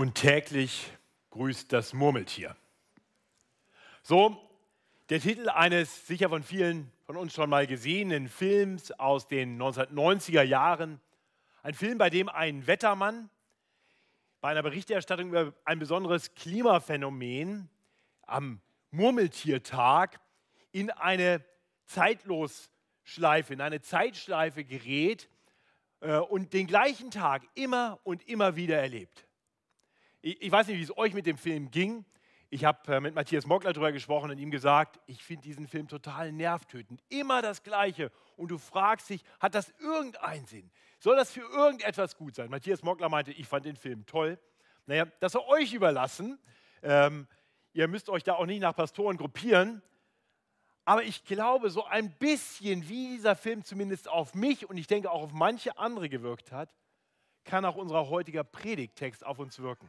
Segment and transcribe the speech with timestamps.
[0.00, 0.90] und täglich
[1.28, 2.56] grüßt das Murmeltier.
[4.02, 4.34] So
[5.10, 10.40] der Titel eines sicher von vielen von uns schon mal gesehenen Films aus den 1990er
[10.40, 11.02] Jahren.
[11.62, 13.28] Ein Film, bei dem ein Wettermann
[14.40, 17.68] bei einer Berichterstattung über ein besonderes Klimaphänomen
[18.22, 18.62] am
[18.92, 20.18] Murmeltiertag
[20.72, 21.44] in eine
[21.84, 25.28] Zeitlosschleife, in eine Zeitschleife gerät
[26.00, 29.26] äh, und den gleichen Tag immer und immer wieder erlebt.
[30.22, 32.04] Ich, ich weiß nicht, wie es euch mit dem Film ging.
[32.50, 35.88] Ich habe äh, mit Matthias Mockler darüber gesprochen und ihm gesagt, ich finde diesen Film
[35.88, 37.00] total nervtötend.
[37.08, 38.10] Immer das Gleiche.
[38.36, 40.70] Und du fragst dich, hat das irgendeinen Sinn?
[40.98, 42.50] Soll das für irgendetwas gut sein?
[42.50, 44.38] Matthias Mockler meinte, ich fand den Film toll.
[44.86, 46.38] Naja, das soll euch überlassen.
[46.82, 47.28] Ähm,
[47.72, 49.80] ihr müsst euch da auch nicht nach Pastoren gruppieren.
[50.84, 55.10] Aber ich glaube, so ein bisschen, wie dieser Film zumindest auf mich und ich denke
[55.10, 56.74] auch auf manche andere gewirkt hat,
[57.44, 59.88] kann auch unser heutiger Predigttext auf uns wirken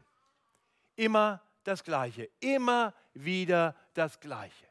[0.96, 4.68] immer das Gleiche, immer wieder das Gleiche.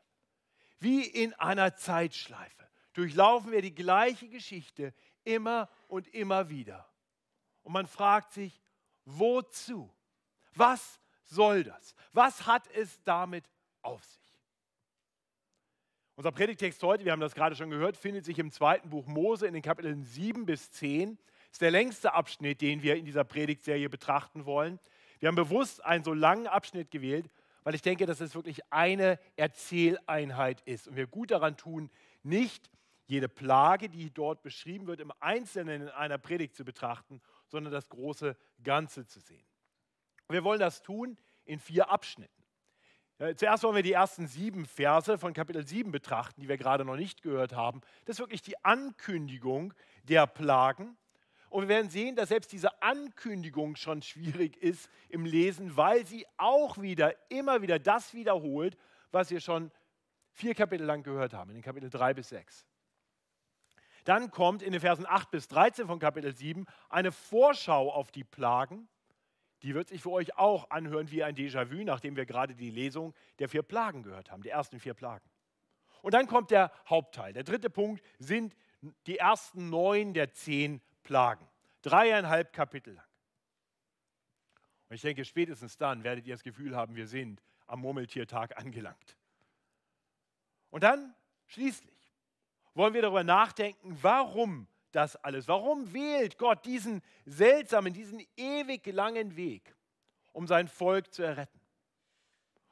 [0.78, 6.88] Wie in einer Zeitschleife durchlaufen wir die gleiche Geschichte immer und immer wieder.
[7.62, 8.60] Und man fragt sich,
[9.04, 9.92] wozu?
[10.54, 11.94] Was soll das?
[12.12, 13.44] Was hat es damit
[13.82, 14.20] auf sich?
[16.16, 19.46] Unser Predigtext heute, wir haben das gerade schon gehört, findet sich im zweiten Buch Mose
[19.46, 21.16] in den Kapiteln 7 bis 10.
[21.16, 24.78] Das ist der längste Abschnitt, den wir in dieser Predigtserie betrachten wollen.
[25.20, 27.30] Wir haben bewusst einen so langen Abschnitt gewählt,
[27.62, 30.88] weil ich denke, dass es wirklich eine Erzähleinheit ist.
[30.88, 31.90] Und wir gut daran tun,
[32.22, 32.70] nicht
[33.06, 37.88] jede Plage, die dort beschrieben wird, im Einzelnen in einer Predigt zu betrachten, sondern das
[37.88, 39.44] große Ganze zu sehen.
[40.28, 42.32] Wir wollen das tun in vier Abschnitten.
[43.36, 46.96] Zuerst wollen wir die ersten sieben Verse von Kapitel 7 betrachten, die wir gerade noch
[46.96, 47.82] nicht gehört haben.
[48.06, 49.74] Das ist wirklich die Ankündigung
[50.04, 50.96] der Plagen.
[51.50, 56.24] Und wir werden sehen, dass selbst diese Ankündigung schon schwierig ist im Lesen, weil sie
[56.36, 58.78] auch wieder, immer wieder das wiederholt,
[59.10, 59.72] was wir schon
[60.30, 62.66] vier Kapitel lang gehört haben, in den Kapitel 3 bis 6.
[64.04, 68.24] Dann kommt in den Versen 8 bis 13 von Kapitel 7 eine Vorschau auf die
[68.24, 68.88] Plagen.
[69.62, 73.12] Die wird sich für euch auch anhören wie ein Déjà-vu, nachdem wir gerade die Lesung
[73.40, 75.28] der vier Plagen gehört haben, die ersten vier Plagen.
[76.00, 77.32] Und dann kommt der Hauptteil.
[77.32, 78.54] Der dritte Punkt sind
[79.06, 81.44] die ersten neun der zehn Plagen.
[81.82, 83.04] Dreieinhalb Kapitel lang.
[84.88, 89.16] Und ich denke, spätestens dann werdet ihr das Gefühl haben, wir sind am Murmeltiertag angelangt.
[90.70, 91.12] Und dann
[91.48, 92.14] schließlich
[92.74, 99.34] wollen wir darüber nachdenken, warum das alles, warum wählt Gott diesen seltsamen, diesen ewig langen
[99.34, 99.74] Weg,
[100.30, 101.60] um sein Volk zu erretten.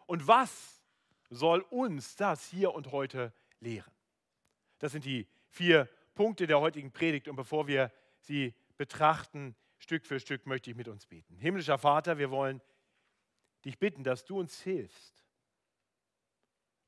[0.06, 0.80] Und was
[1.28, 3.92] soll uns das hier und heute lehren?
[4.78, 7.26] Das sind die vier Punkte der heutigen Predigt.
[7.26, 7.90] Und bevor wir
[8.28, 11.36] sie betrachten, Stück für Stück möchte ich mit uns beten.
[11.38, 12.62] Himmlischer Vater, wir wollen
[13.64, 15.26] dich bitten, dass du uns hilfst,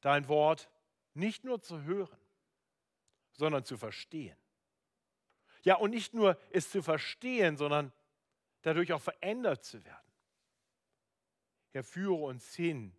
[0.00, 0.70] dein Wort
[1.14, 2.20] nicht nur zu hören,
[3.32, 4.36] sondern zu verstehen.
[5.62, 7.92] Ja, und nicht nur es zu verstehen, sondern
[8.62, 10.12] dadurch auch verändert zu werden.
[11.72, 12.94] Herr, führe uns hin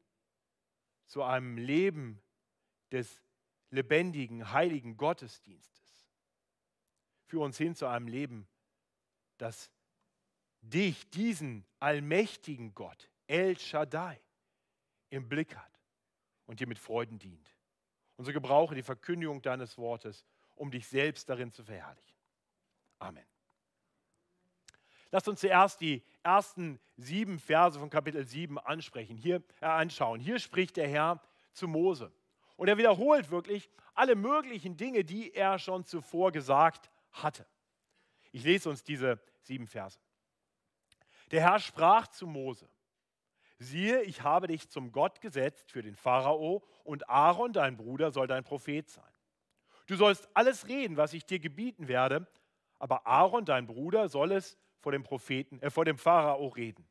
[1.06, 2.22] zu einem Leben
[2.91, 3.22] des
[3.69, 5.91] lebendigen, heiligen Gottesdienstes.
[7.31, 8.46] Führe uns hin zu einem Leben,
[9.38, 9.72] das
[10.59, 14.19] dich, diesen allmächtigen Gott, El Shaddai,
[15.12, 15.80] im Blick hat
[16.46, 17.56] und dir mit Freuden dient.
[18.18, 20.25] Und so gebrauche die Verkündigung deines Wortes,
[20.56, 22.18] um dich selbst darin zu verherrlichen.
[23.00, 23.24] Amen.
[25.09, 30.20] Lasst uns zuerst die ersten sieben Verse von Kapitel 7 ansprechen, hier äh, anschauen.
[30.20, 31.22] Hier spricht der Herr
[31.53, 32.12] zu Mose.
[32.58, 37.45] Und er wiederholt wirklich alle möglichen Dinge, die er schon zuvor gesagt hat hatte.
[38.31, 39.99] Ich lese uns diese sieben Verse.
[41.31, 42.69] Der Herr sprach zu Mose,
[43.57, 48.27] siehe, ich habe dich zum Gott gesetzt für den Pharao und Aaron, dein Bruder, soll
[48.27, 49.03] dein Prophet sein.
[49.88, 52.27] Du sollst alles reden, was ich dir gebieten werde,
[52.79, 56.88] aber Aaron, dein Bruder, soll es vor dem Propheten, äh, vor dem Pharao reden,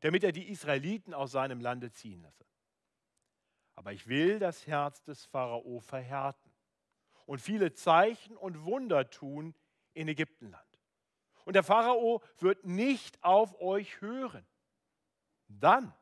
[0.00, 2.46] damit er die Israeliten aus seinem Lande ziehen lasse.
[3.74, 6.47] Aber ich will das Herz des Pharao verhärten
[7.28, 9.54] und viele Zeichen und Wunder tun
[9.92, 10.64] in Ägyptenland.
[11.44, 14.46] Und der Pharao wird nicht auf euch hören.
[15.46, 15.92] Dann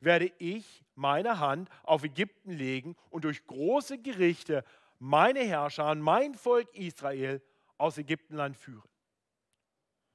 [0.00, 4.64] werde ich meine Hand auf Ägypten legen und durch große Gerichte
[4.98, 7.40] meine Herrscher, mein Volk Israel
[7.78, 8.90] aus Ägyptenland führen.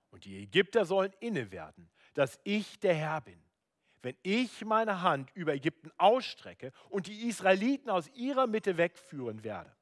[0.10, 3.42] Und die Ägypter sollen inne werden, dass ich der Herr bin,
[4.02, 9.74] wenn ich meine Hand über Ägypten ausstrecke und die Israeliten aus ihrer Mitte wegführen werde.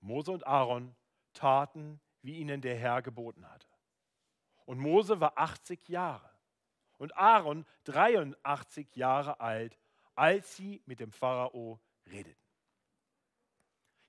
[0.00, 0.94] Mose und Aaron
[1.32, 3.66] taten, wie ihnen der Herr geboten hatte.
[4.64, 6.30] Und Mose war 80 Jahre
[6.98, 9.78] und Aaron 83 Jahre alt,
[10.14, 12.36] als sie mit dem Pharao redeten.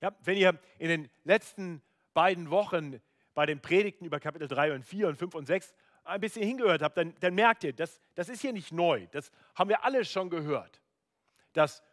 [0.01, 1.81] Ja, wenn ihr in den letzten
[2.13, 3.01] beiden Wochen
[3.33, 5.73] bei den Predigten über Kapitel 3 und 4 und 5 und 6
[6.03, 9.07] ein bisschen hingehört habt, dann, dann merkt ihr, das, das ist hier nicht neu.
[9.11, 10.81] Das haben wir alle schon gehört.
[11.53, 11.83] Dass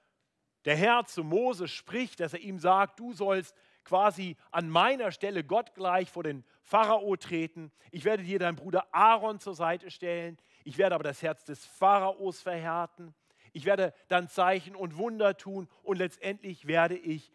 [0.65, 3.55] der Herr zu Mose spricht, dass er ihm sagt, du sollst
[3.89, 7.73] quasi an meiner Stelle Gott gleich vor den Pharao treten.
[7.91, 10.37] Ich werde dir deinen Bruder Aaron zur Seite stellen.
[10.65, 13.15] Ich werde aber das Herz des Pharaos verhärten.
[13.55, 17.33] Ich werde dann Zeichen und Wunder tun und letztendlich werde ich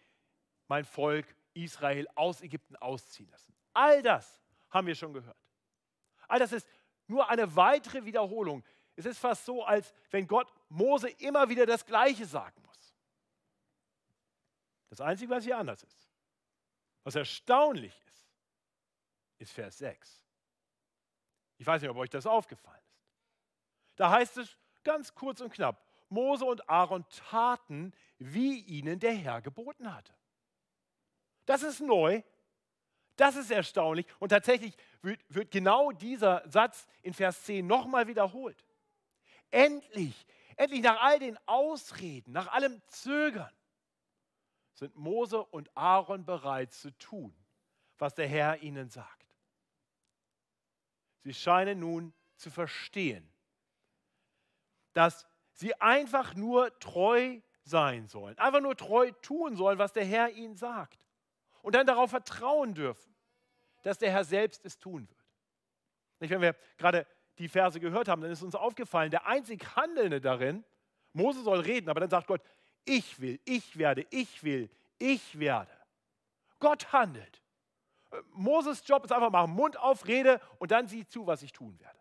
[0.67, 3.55] mein Volk Israel aus Ägypten ausziehen lassen.
[3.73, 4.39] All das
[4.69, 5.38] haben wir schon gehört.
[6.27, 6.67] All das ist
[7.07, 8.63] nur eine weitere Wiederholung.
[8.95, 12.95] Es ist fast so, als wenn Gott Mose immer wieder das Gleiche sagen muss.
[14.91, 16.12] Das Einzige, was hier anders ist,
[17.03, 18.27] was erstaunlich ist,
[19.39, 20.21] ist Vers 6.
[21.57, 23.03] Ich weiß nicht, ob euch das aufgefallen ist.
[23.95, 29.41] Da heißt es ganz kurz und knapp, Mose und Aaron taten, wie ihnen der Herr
[29.41, 30.13] geboten hatte.
[31.45, 32.21] Das ist neu,
[33.15, 38.63] das ist erstaunlich und tatsächlich wird, wird genau dieser Satz in Vers 10 nochmal wiederholt.
[39.51, 43.51] Endlich, endlich nach all den Ausreden, nach allem Zögern,
[44.74, 47.34] sind Mose und Aaron bereit zu tun,
[47.98, 49.24] was der Herr ihnen sagt.
[51.24, 53.30] Sie scheinen nun zu verstehen,
[54.94, 60.31] dass sie einfach nur treu sein sollen, einfach nur treu tun sollen, was der Herr
[60.31, 61.08] ihnen sagt.
[61.62, 63.16] Und dann darauf vertrauen dürfen,
[63.84, 66.31] dass der Herr selbst es tun wird.
[66.31, 67.06] Wenn wir gerade
[67.38, 70.64] die Verse gehört haben, dann ist uns aufgefallen, der einzig Handelnde darin,
[71.14, 72.42] Mose soll reden, aber dann sagt Gott,
[72.85, 74.69] ich will, ich werde, ich will,
[75.00, 75.71] ich werde.
[76.59, 77.41] Gott handelt.
[78.31, 81.80] Moses Job ist einfach machen, Mund auf, Rede und dann sieh zu, was ich tun
[81.80, 82.00] werde.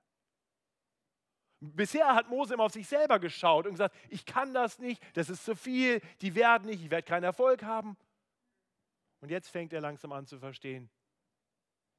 [1.60, 5.30] Bisher hat Mose immer auf sich selber geschaut und gesagt, ich kann das nicht, das
[5.30, 7.96] ist zu viel, die werden nicht, ich werde keinen Erfolg haben.
[9.20, 10.90] Und jetzt fängt er langsam an zu verstehen,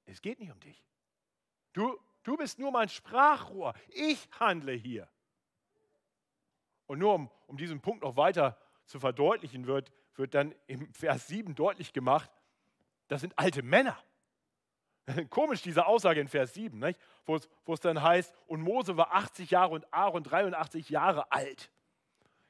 [0.06, 0.83] es geht nicht um dich.
[1.71, 5.07] Du, du bist nur mein Sprachrohr, ich handle hier.
[6.86, 11.27] Und nur um, um diesen Punkt noch weiter zu verdeutlichen, wird, wird dann im Vers
[11.27, 12.31] 7 deutlich gemacht,
[13.07, 13.97] das sind alte Männer.
[15.30, 17.00] Komisch, diese Aussage in Vers 7, nicht?
[17.25, 21.31] Wo, es, wo es dann heißt, und Mose war 80 Jahre und Aaron 83 Jahre
[21.31, 21.71] alt.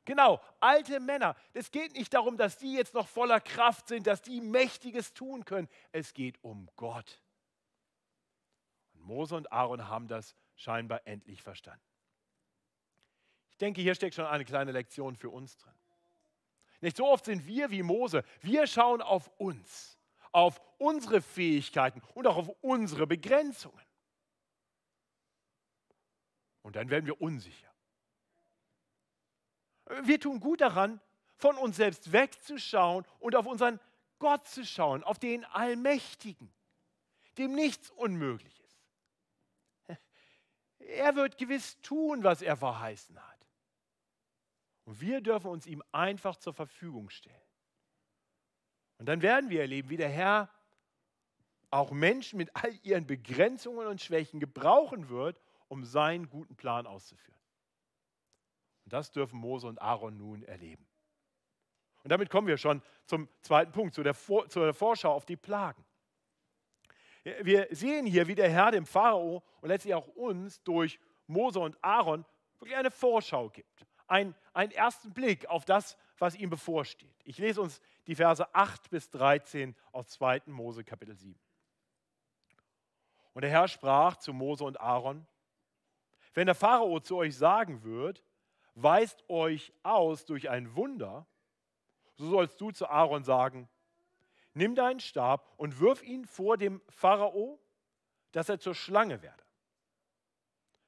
[0.05, 1.35] Genau, alte Männer.
[1.53, 5.45] Es geht nicht darum, dass die jetzt noch voller Kraft sind, dass die Mächtiges tun
[5.45, 5.69] können.
[5.91, 7.21] Es geht um Gott.
[8.93, 11.81] Und Mose und Aaron haben das scheinbar endlich verstanden.
[13.49, 15.73] Ich denke, hier steckt schon eine kleine Lektion für uns drin.
[16.83, 18.23] Nicht so oft sind wir wie Mose.
[18.41, 19.97] Wir schauen auf uns
[20.33, 23.85] auf unsere Fähigkeiten und auch auf unsere Begrenzungen.
[26.63, 27.71] Und dann werden wir unsicher.
[30.01, 30.99] Wir tun gut daran,
[31.35, 33.79] von uns selbst wegzuschauen und auf unseren
[34.19, 36.51] Gott zu schauen, auf den Allmächtigen,
[37.37, 38.79] dem nichts unmöglich ist.
[40.79, 43.32] Er wird gewiss tun, was er verheißen hat.
[44.85, 47.35] Und wir dürfen uns ihm einfach zur Verfügung stellen.
[48.97, 50.49] Und dann werden wir erleben, wie der Herr
[51.69, 57.39] auch Menschen mit all ihren Begrenzungen und Schwächen gebrauchen wird, um seinen guten Plan auszuführen.
[58.85, 60.85] Und das dürfen Mose und Aaron nun erleben.
[62.03, 65.25] Und damit kommen wir schon zum zweiten Punkt, zu der, Vor zu der Vorschau auf
[65.25, 65.83] die Plagen.
[67.23, 71.81] Wir sehen hier, wie der Herr dem Pharao und letztlich auch uns durch Mose und
[71.81, 72.25] Aaron
[72.59, 73.85] wirklich eine Vorschau gibt.
[74.07, 77.15] Ein, einen ersten Blick auf das, was ihm bevorsteht.
[77.25, 80.43] Ich lese uns die Verse 8 bis 13 aus 2.
[80.45, 81.39] Mose Kapitel 7.
[83.33, 85.25] Und der Herr sprach zu Mose und Aaron,
[86.33, 88.23] wenn der Pharao zu euch sagen wird,
[88.75, 91.27] weist euch aus durch ein Wunder,
[92.15, 93.69] so sollst du zu Aaron sagen,
[94.53, 97.59] nimm deinen Stab und wirf ihn vor dem Pharao,
[98.31, 99.42] dass er zur Schlange werde.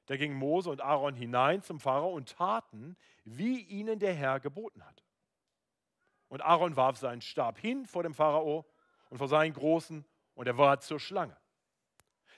[0.06, 4.84] Da gingen Mose und Aaron hinein zum Pharao und taten, wie ihnen der Herr geboten
[4.84, 5.02] hatte.
[6.28, 8.64] Und Aaron warf seinen Stab hin vor dem Pharao
[9.10, 11.36] und vor seinen Großen und er war zur Schlange.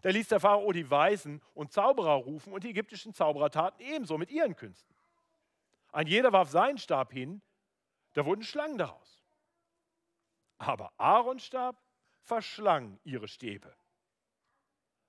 [0.03, 4.17] Da ließ der Pharao die Weisen und Zauberer rufen und die ägyptischen Zauberer taten ebenso
[4.17, 4.95] mit ihren Künsten.
[5.93, 7.43] Ein jeder warf seinen Stab hin,
[8.15, 9.25] da wurden Schlangen daraus.
[10.59, 11.83] Aber Aarons Stab
[12.23, 13.75] verschlang ihre Stäbe.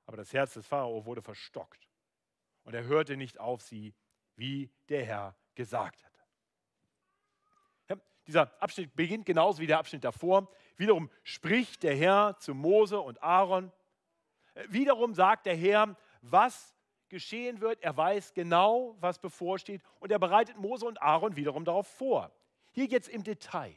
[0.06, 1.89] Aber das Herz des Pharao wurde verstockt
[2.70, 3.96] und er hörte nicht auf sie,
[4.36, 6.12] wie der Herr gesagt hat.
[8.28, 10.48] Dieser Abschnitt beginnt genauso wie der Abschnitt davor.
[10.78, 13.72] Wiederum spricht der Herr zu Mose und Aaron.
[14.68, 16.76] Wiederum sagt der Herr, was
[17.08, 17.82] geschehen wird.
[17.82, 19.82] Er weiß genau, was bevorsteht.
[20.00, 22.32] Und er bereitet Mose und Aaron wiederum darauf vor.
[22.74, 23.74] Hier geht es im Detail.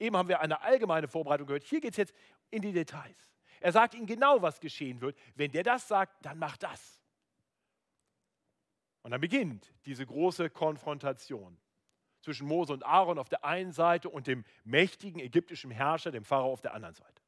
[0.00, 1.62] Eben haben wir eine allgemeine Vorbereitung gehört.
[1.62, 2.14] Hier geht es jetzt
[2.50, 3.32] in die Details.
[3.60, 5.16] Er sagt ihnen genau, was geschehen wird.
[5.36, 7.03] Wenn der das sagt, dann macht das.
[9.04, 11.58] Und dann beginnt diese große Konfrontation
[12.22, 16.50] zwischen Mose und Aaron auf der einen Seite und dem mächtigen ägyptischen Herrscher, dem Pharao,
[16.50, 17.22] auf der anderen Seite.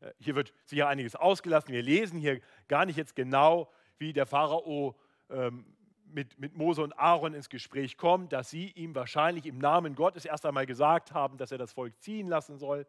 [0.00, 1.74] Äh, hier wird sicher einiges ausgelassen.
[1.74, 4.98] Wir lesen hier gar nicht jetzt genau, wie der Pharao
[5.28, 9.94] ähm, mit, mit Mose und Aaron ins Gespräch kommt, dass sie ihm wahrscheinlich im Namen
[9.94, 12.86] Gottes erst einmal gesagt haben, dass er das Volk ziehen lassen soll.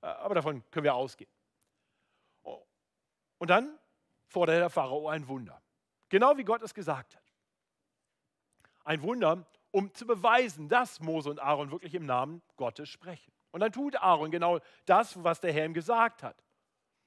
[0.00, 1.30] Äh, aber davon können wir ausgehen.
[2.44, 2.62] Oh.
[3.38, 3.76] Und dann
[4.28, 5.61] fordert der Pharao ein Wunder.
[6.12, 7.32] Genau wie Gott es gesagt hat.
[8.84, 13.32] Ein Wunder, um zu beweisen, dass Mose und Aaron wirklich im Namen Gottes sprechen.
[13.50, 16.36] Und dann tut Aaron genau das, was der Herr ihm gesagt hat.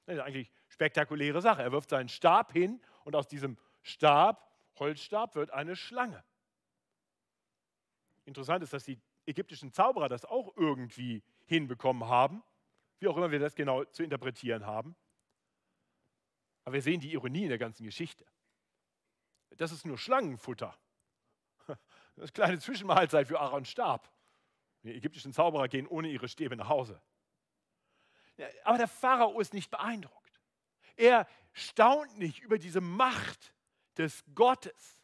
[0.06, 1.62] Das ist eigentlich eine spektakuläre Sache.
[1.62, 6.24] Er wirft seinen Stab hin und aus diesem Stab, Holzstab, wird eine Schlange.
[8.24, 12.42] Interessant ist, dass die ägyptischen Zauberer das auch irgendwie hinbekommen haben,
[12.98, 14.96] wie auch immer wir das genau zu interpretieren haben.
[16.64, 18.26] Aber wir sehen die Ironie in der ganzen Geschichte.
[19.56, 20.76] Das ist nur Schlangenfutter.
[22.18, 24.10] Das kleine Zwischenmahlzeit für Aaron Stab.
[24.82, 26.98] Die ägyptischen Zauberer gehen ohne ihre Stäbe nach Hause.
[28.64, 30.40] Aber der Pharao ist nicht beeindruckt.
[30.96, 33.52] Er staunt nicht über diese Macht
[33.98, 35.02] des Gottes,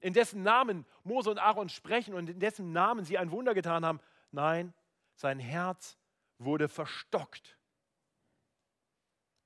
[0.00, 3.84] in dessen Namen Mose und Aaron sprechen und in dessen Namen sie ein Wunder getan
[3.84, 4.00] haben.
[4.30, 4.74] Nein,
[5.14, 5.98] sein Herz
[6.38, 7.58] wurde verstockt.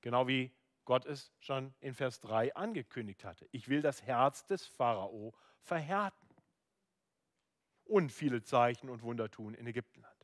[0.01, 0.51] Genau wie
[0.89, 3.47] Gott es schon in Vers 3 angekündigt hatte.
[3.51, 6.27] Ich will das Herz des Pharao verhärten
[7.85, 10.15] und viele Zeichen und Wunder tun in Ägyptenland.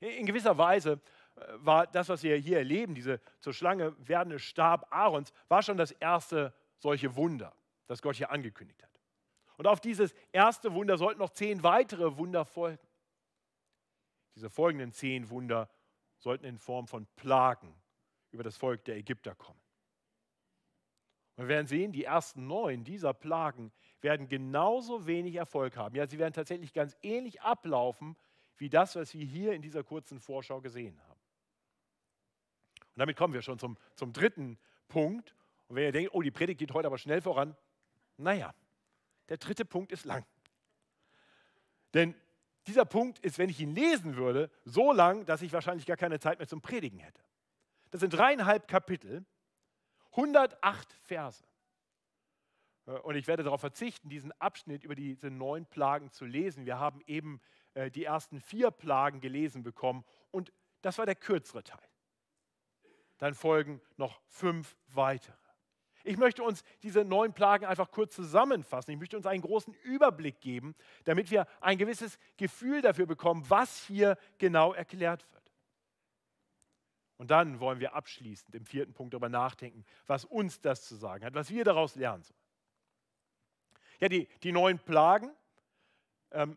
[0.00, 1.00] In gewisser Weise
[1.36, 5.76] äh, war das, was wir hier erleben, diese zur Schlange werdende Stab Aarons, war schon
[5.76, 7.54] das erste solche Wunder,
[7.86, 9.00] das Gott hier angekündigt hat.
[9.58, 12.88] Und auf dieses erste Wunder sollten noch zehn weitere Wunder folgen.
[14.34, 15.70] Diese folgenden zehn Wunder
[16.18, 17.80] sollten in Form von Plagen
[18.30, 19.60] über das Volk der Ägypter kommen.
[21.36, 25.94] Und wir werden sehen, die ersten neun dieser Plagen werden genauso wenig Erfolg haben.
[25.94, 28.16] Ja, sie werden tatsächlich ganz ähnlich ablaufen
[28.56, 31.20] wie das, was wir hier in dieser kurzen Vorschau gesehen haben.
[32.80, 34.58] Und damit kommen wir schon zum, zum dritten
[34.88, 35.34] Punkt.
[35.68, 37.56] Und wenn ihr denkt, oh, die Predigt geht heute aber schnell voran,
[38.16, 38.52] naja,
[39.28, 40.26] der dritte Punkt ist lang.
[41.94, 42.16] Denn
[42.66, 46.18] dieser Punkt ist, wenn ich ihn lesen würde, so lang, dass ich wahrscheinlich gar keine
[46.18, 47.22] Zeit mehr zum Predigen hätte.
[47.90, 49.24] Das sind dreieinhalb Kapitel,
[50.12, 51.44] 108 Verse.
[52.86, 56.66] Äh, und ich werde darauf verzichten, diesen Abschnitt über diese neun Plagen zu lesen.
[56.66, 57.40] Wir haben eben
[57.74, 60.52] äh, die ersten vier Plagen gelesen bekommen und
[60.82, 61.88] das war der kürzere Teil.
[63.18, 65.36] Dann folgen noch fünf weitere.
[66.04, 68.92] Ich möchte uns diese neun Plagen einfach kurz zusammenfassen.
[68.92, 73.84] Ich möchte uns einen großen Überblick geben, damit wir ein gewisses Gefühl dafür bekommen, was
[73.84, 75.47] hier genau erklärt wird.
[77.18, 81.24] Und dann wollen wir abschließend im vierten Punkt darüber nachdenken, was uns das zu sagen
[81.24, 82.40] hat, was wir daraus lernen sollen.
[84.00, 85.30] Ja, die, die neun Plagen,
[86.30, 86.56] ähm,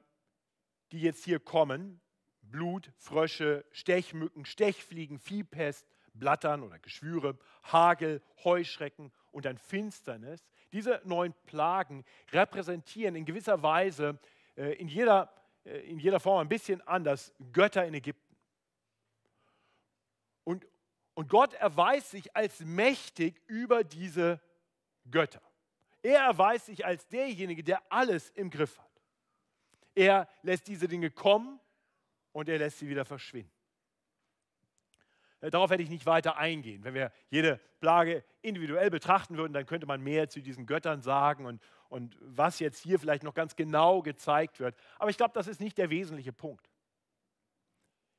[0.92, 2.00] die jetzt hier kommen,
[2.44, 10.46] Blut, Frösche, Stechmücken, Stechfliegen, Viehpest, Blattern oder Geschwüre, Hagel, Heuschrecken und dann Finsternis.
[10.74, 14.20] Diese neun Plagen repräsentieren in gewisser Weise
[14.56, 15.34] äh, in, jeder,
[15.66, 18.31] äh, in jeder Form ein bisschen anders Götter in Ägypten.
[20.44, 20.68] Und,
[21.14, 24.42] und Gott erweist sich als mächtig über diese
[25.10, 25.42] Götter.
[26.04, 28.90] Er erweist sich als derjenige, der alles im Griff hat.
[29.94, 31.60] Er lässt diese Dinge kommen
[32.32, 33.52] und er lässt sie wieder verschwinden.
[35.42, 36.84] Äh, darauf werde ich nicht weiter eingehen.
[36.84, 41.46] Wenn wir jede Plage individuell betrachten würden, dann könnte man mehr zu diesen Göttern sagen
[41.46, 44.76] und, und was jetzt hier vielleicht noch ganz genau gezeigt wird.
[44.98, 46.70] Aber ich glaube, das ist nicht der wesentliche Punkt.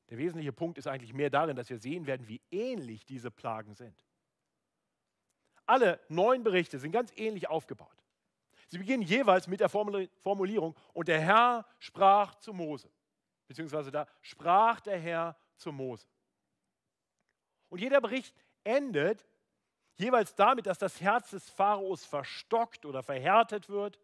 [0.09, 3.73] Der wesentliche Punkt ist eigentlich mehr darin, dass wir sehen werden, wie ähnlich diese Plagen
[3.73, 4.05] sind.
[5.65, 8.03] Alle neun Berichte sind ganz ähnlich aufgebaut.
[8.67, 12.89] Sie beginnen jeweils mit der Formulierung, und der Herr sprach zu Mose,
[13.47, 16.07] beziehungsweise da sprach der Herr zu Mose.
[17.69, 19.25] Und jeder Bericht endet
[19.95, 23.99] jeweils damit, dass das Herz des Pharaos verstockt oder verhärtet wird,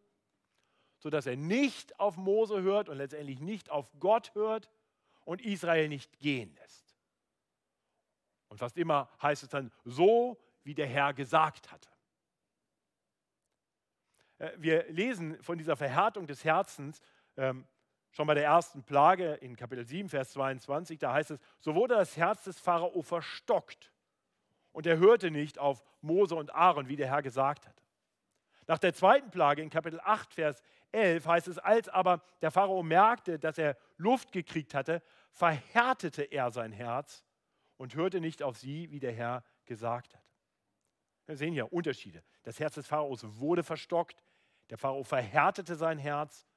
[1.00, 4.70] sodass er nicht auf Mose hört und letztendlich nicht auf Gott hört
[5.29, 6.98] und Israel nicht gehen lässt.
[8.48, 11.88] Und fast immer heißt es dann, so wie der Herr gesagt hatte.
[14.39, 17.00] Äh, wir lesen von dieser Verhärtung des Herzens
[17.38, 17.67] ähm,
[18.09, 20.98] schon bei der ersten Plage in Kapitel 7, Vers 22.
[20.98, 23.91] Da heißt es, so wurde das Herz des Pharao verstockt
[24.71, 27.83] und er hörte nicht auf Mose und Aaron, wie der Herr gesagt hat.
[28.65, 32.84] Nach der zweiten Plage in Kapitel 8, Vers 11 heißt es, als aber der Pharao
[32.84, 37.24] merkte, dass er Luft gekriegt hatte, verhärtete er sein Herz
[37.77, 40.24] und hörte nicht auf sie, wie der Herr gesagt hat.
[41.25, 42.24] Wir sehen ja Unterschiede.
[42.43, 44.24] Das Herz des Pharaos wurde verstockt,
[44.69, 46.48] der Pharao verhärtete sein Herz.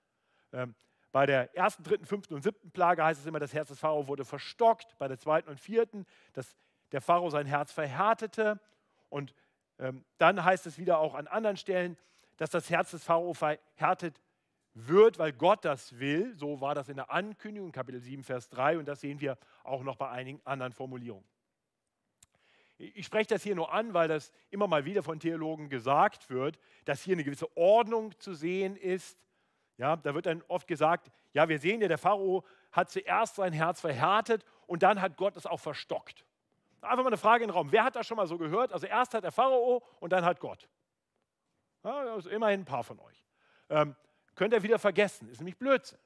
[0.52, 0.74] Ähm,
[1.12, 4.08] bei der ersten, dritten, fünften und siebten Plage heißt es immer, das Herz des Pharao
[4.08, 4.96] wurde verstockt.
[4.98, 6.56] Bei der zweiten und vierten, dass
[6.90, 8.60] der Pharao sein Herz verhärtete.
[9.10, 9.34] Und
[9.78, 11.98] ähm, dann heißt es wieder auch an anderen Stellen,
[12.42, 14.20] dass das Herz des Pharao verhärtet
[14.74, 16.34] wird, weil Gott das will.
[16.36, 18.78] So war das in der Ankündigung, Kapitel 7, Vers 3.
[18.78, 21.24] Und das sehen wir auch noch bei einigen anderen Formulierungen.
[22.78, 26.58] Ich spreche das hier nur an, weil das immer mal wieder von Theologen gesagt wird,
[26.84, 29.16] dass hier eine gewisse Ordnung zu sehen ist.
[29.76, 33.52] Ja, da wird dann oft gesagt, ja, wir sehen ja, der Pharao hat zuerst sein
[33.52, 36.24] Herz verhärtet und dann hat Gott es auch verstockt.
[36.80, 37.70] Einfach mal eine Frage in den Raum.
[37.70, 38.72] Wer hat das schon mal so gehört?
[38.72, 40.68] Also erst hat der Pharao und dann hat Gott.
[41.82, 43.24] Also immerhin ein paar von euch.
[43.68, 43.96] Ähm,
[44.34, 45.98] könnt ihr wieder vergessen, ist nämlich Blödsinn.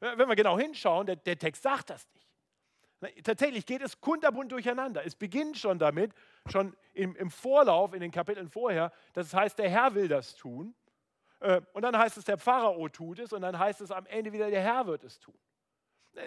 [0.00, 3.24] Wenn wir genau hinschauen, der, der Text sagt das nicht.
[3.24, 5.04] Tatsächlich geht es kunterbunt durcheinander.
[5.04, 6.12] Es beginnt schon damit,
[6.50, 10.36] schon im, im, Vorlauf, in den Kapiteln vorher, dass es heißt, der Herr will das
[10.36, 10.74] tun.
[11.40, 13.32] Äh, und dann heißt es, der Pharao tut es.
[13.32, 15.38] Und dann heißt es am Ende wieder, der Herr wird es tun.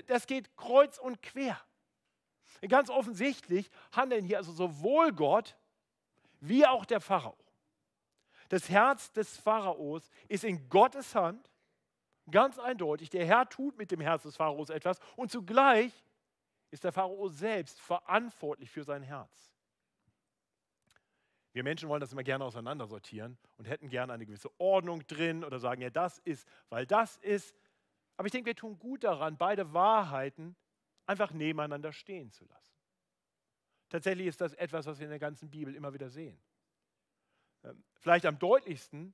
[0.07, 1.59] Das geht kreuz und quer.
[2.67, 5.55] Ganz offensichtlich handeln hier also sowohl Gott
[6.39, 7.35] wie auch der Pharao.
[8.53, 11.49] Das Herz des Pharaos ist in Gottes Hand,
[12.29, 13.09] ganz eindeutig.
[13.09, 15.91] Der Herr tut mit dem Herz des Pharaos etwas und zugleich
[16.69, 19.51] ist der Pharao selbst verantwortlich für sein Herz.
[21.53, 25.57] Wir Menschen wollen das immer gerne auseinandersortieren und hätten gerne eine gewisse Ordnung drin oder
[25.57, 27.55] sagen, ja, das ist, weil das ist.
[28.17, 30.55] Aber ich denke, wir tun gut daran, beide Wahrheiten
[31.07, 32.71] einfach nebeneinander stehen zu lassen.
[33.89, 36.39] Tatsächlich ist das etwas, was wir in der ganzen Bibel immer wieder sehen.
[37.63, 39.13] Ähm, vielleicht am deutlichsten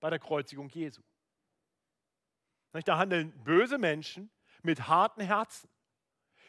[0.00, 1.02] bei der Kreuzigung Jesu.
[2.72, 4.30] Da handeln böse Menschen
[4.62, 5.70] mit harten Herzen.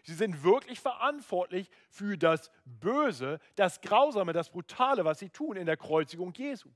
[0.03, 5.65] Sie sind wirklich verantwortlich für das Böse, das Grausame, das Brutale, was sie tun in
[5.65, 6.69] der Kreuzigung Jesu.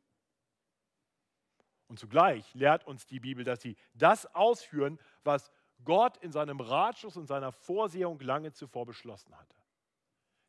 [1.87, 5.51] Und zugleich lehrt uns die Bibel, dass sie das ausführen, was
[5.83, 9.55] Gott in seinem Ratschluss und seiner Vorsehung lange zuvor beschlossen hatte.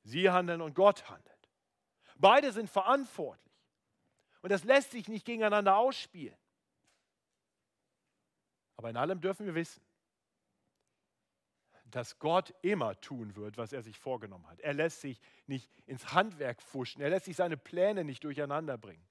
[0.03, 1.51] Sie handeln und Gott handelt.
[2.17, 3.50] Beide sind verantwortlich.
[4.43, 6.37] Und das lässt sich nicht gegeneinander ausspielen.
[8.77, 9.83] Aber in allem dürfen wir wissen,
[11.91, 14.61] dass Gott immer tun wird, was er sich vorgenommen hat.
[14.61, 17.03] Er lässt sich nicht ins Handwerk fuschen.
[17.03, 19.07] Er lässt sich seine Pläne nicht durcheinander bringen.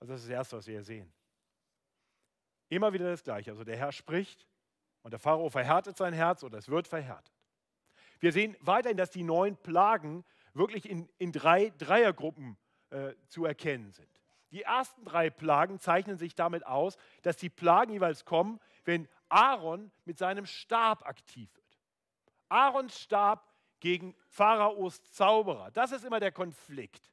[0.00, 1.12] Also das ist das Erste, was wir hier sehen.
[2.68, 3.50] Immer wieder das Gleiche.
[3.50, 4.46] Also der Herr spricht
[5.02, 7.32] und der Pharao verhärtet sein Herz oder es wird verhärtet.
[8.18, 12.56] Wir sehen weiterhin, dass die neun Plagen wirklich in, in drei Dreiergruppen
[12.94, 14.08] äh, zu erkennen sind.
[14.52, 19.90] Die ersten drei Plagen zeichnen sich damit aus, dass die Plagen jeweils kommen, wenn Aaron
[20.04, 21.80] mit seinem Stab aktiv wird.
[22.48, 25.72] Aarons Stab gegen Pharaos Zauberer.
[25.72, 27.10] Das ist immer der Konflikt.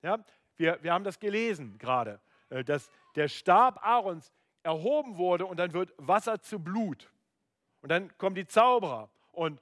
[0.00, 0.24] Ja,
[0.56, 5.74] wir, wir haben das gelesen gerade, äh, dass der Stab Aarons erhoben wurde und dann
[5.74, 7.12] wird Wasser zu Blut.
[7.82, 9.60] Und dann kommen die Zauberer und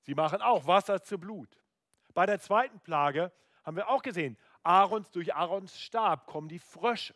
[0.00, 1.56] sie machen auch Wasser zu Blut.
[2.12, 3.30] Bei der zweiten Plage
[3.64, 7.14] haben wir auch gesehen, Aarons, durch Aarons Stab kommen die Frösche.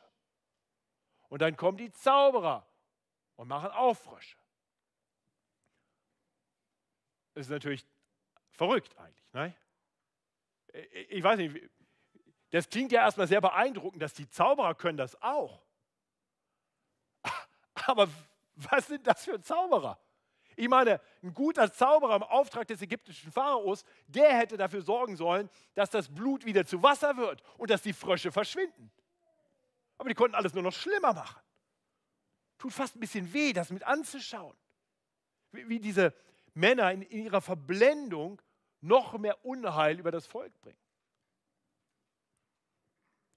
[1.29, 2.67] Und dann kommen die Zauberer
[3.37, 4.37] und machen auch Frösche.
[7.35, 7.85] Das ist natürlich
[8.51, 9.33] verrückt eigentlich.
[9.33, 9.55] Ne?
[11.09, 11.71] Ich weiß nicht,
[12.51, 15.65] das klingt ja erstmal sehr beeindruckend, dass die Zauberer können das auch.
[17.87, 18.09] Aber
[18.55, 19.99] was sind das für Zauberer?
[20.57, 25.51] Ich meine, ein guter Zauberer im Auftrag des ägyptischen Pharaos, der hätte dafür sorgen sollen,
[25.75, 28.91] dass das Blut wieder zu Wasser wird und dass die Frösche verschwinden.
[29.99, 31.41] Aber die konnten alles nur noch schlimmer machen.
[32.59, 34.57] Tut fast ein bisschen weh, das mit anzuschauen.
[35.53, 36.15] Wie, wie diese
[36.55, 38.41] Männer in, in ihrer Verblendung
[38.81, 40.79] noch mehr Unheil über das Volk bringen.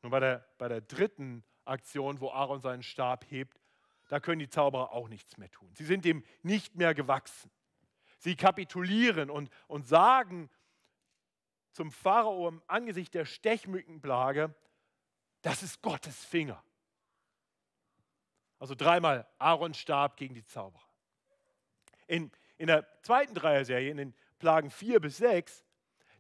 [0.01, 3.59] Und bei der, bei der dritten Aktion, wo Aaron seinen Stab hebt,
[4.07, 5.69] da können die Zauberer auch nichts mehr tun.
[5.75, 7.51] Sie sind dem nicht mehr gewachsen.
[8.19, 10.49] Sie kapitulieren und, und sagen
[11.71, 14.55] zum Pharao im Angesicht der Stechmückenplage,
[15.41, 16.63] das ist Gottes Finger.
[18.59, 20.81] Also dreimal Aarons Stab gegen die Zauberer.
[22.07, 25.63] In, in der zweiten Dreier-Serie, in den Plagen 4 bis 6,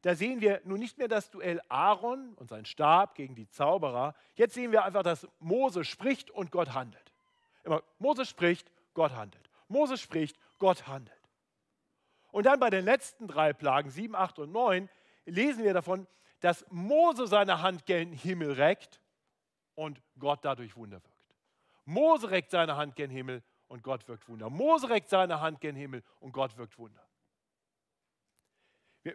[0.01, 4.13] da sehen wir nun nicht mehr das Duell Aaron und sein Stab gegen die Zauberer.
[4.35, 7.06] Jetzt sehen wir einfach, dass Mose spricht und Gott handelt.
[7.67, 9.49] Immer Mose spricht, Gott handelt.
[9.67, 11.13] Mose spricht, Gott handelt.
[12.31, 14.89] Und dann bei den letzten drei Plagen, 7, 8 und 9,
[15.25, 16.07] lesen wir davon,
[16.39, 19.01] dass Mose seine Hand gen Himmel reckt
[19.75, 21.35] und Gott dadurch Wunder wirkt.
[21.83, 24.49] Mose reckt seine Hand gen Himmel und Gott wirkt Wunder.
[24.49, 27.05] Mose reckt seine Hand gen Himmel und Gott wirkt Wunder.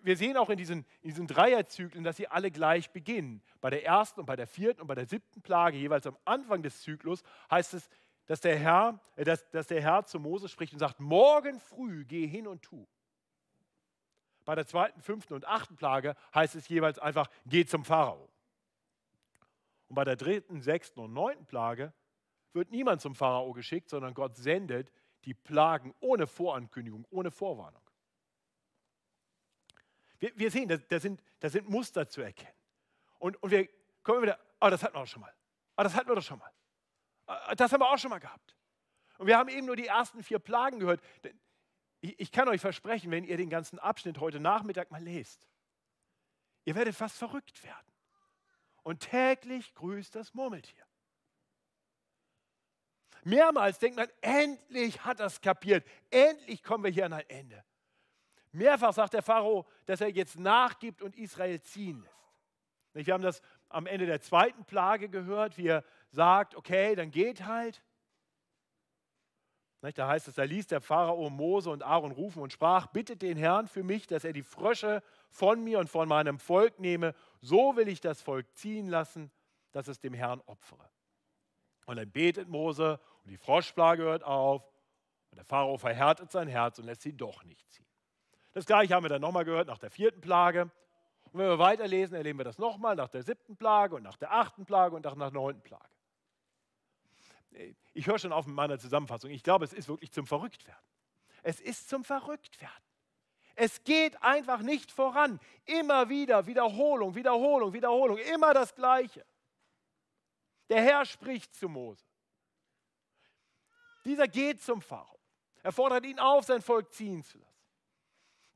[0.03, 3.43] Wir, sehen auch in diesen, in diesen Dreierzyklen, dass sie alle gleich beginnen.
[3.61, 6.63] Bei der ersten und bei der vierten und bei der siebten Plage, jeweils am Anfang
[6.63, 7.89] des Zyklus, heißt es,
[8.33, 12.07] dass der Herr, äh, dass, dass der Herr zu Mose spricht und sagt, morgen früh
[12.07, 12.89] geh hin und tu.
[14.47, 18.31] Bei der zweiten, fünften und achten Plage heißt es jeweils einfach, geh zum Pharao.
[19.87, 21.93] Und bei der dritten, sechsten und neunten Plage
[22.55, 24.91] wird niemand zum Pharao geschickt, sondern Gott sendet
[25.27, 27.83] die Plagen ohne Vorankündigung, ohne Vorwarnung.
[30.21, 32.57] Wir, wir sehen, da, sind, da sind Muster zu erkennen.
[33.19, 33.69] Und, und wir
[34.03, 35.35] kommen wieder, oh, das hatten wir doch schon mal.
[35.77, 36.51] Oh, das hatten wir doch schon mal.
[37.33, 38.57] Oh, das haben wir auch schon mal gehabt.
[39.19, 41.01] Und wir haben eben nur die ersten vier Plagen gehört.
[42.01, 45.49] Ich, kann euch versprechen, wenn ihr den ganzen Abschnitt heute Nachmittag mal lest,
[46.65, 47.87] ihr werdet fast verrückt werden.
[48.83, 50.85] Und täglich grüßt das Murmeltier.
[53.23, 57.65] Mehrmals denkt man, endlich hat es kapiert, endlich kommen wir hier an ein Ende.
[58.51, 62.03] Mehrfach sagt der Pharao, dass er jetzt nachgibt und Israel ziehen
[62.93, 63.07] lässt.
[63.07, 67.45] Wir haben das am Ende der zweiten Plage gehört, wie er sagt, okay, dann geht
[67.45, 67.83] halt.
[69.81, 73.37] Da heißt es, da ließ der Pharao Mose und Aaron rufen und sprach, bittet den
[73.37, 77.15] Herrn für mich, dass er die Frösche von mir und von meinem Volk nehme.
[77.41, 79.33] So will ich das Volk ziehen lassen,
[79.73, 80.89] dass es dem Herrn opfere.
[81.87, 84.63] Und dann betet Mose und die Froschplage hört auf
[85.31, 87.87] und der Pharao verhärtet sein Herz und lässt sie doch nicht ziehen.
[88.53, 90.71] Das gleiche haben wir dann nochmal gehört nach der vierten Plage.
[91.33, 94.33] Und wenn wir weiterlesen, erleben wir das nochmal nach der siebten Plage und nach der
[94.33, 95.89] achten Plage und nach der neunten Plage.
[97.93, 99.31] Ich höre schon auf mit meiner Zusammenfassung.
[99.31, 100.83] Ich glaube, es ist wirklich zum Verrücktwerden.
[101.43, 102.85] Es ist zum Verrücktwerden.
[103.55, 105.39] Es geht einfach nicht voran.
[105.65, 108.19] Immer wieder Wiederholung, Wiederholung, Wiederholung.
[108.19, 109.27] Immer das Gleiche.
[110.69, 112.05] Der Herr spricht zu Mose.
[114.05, 115.19] Dieser geht zum Pharao.
[115.63, 117.53] Er fordert ihn auf, sein Volk ziehen zu lassen.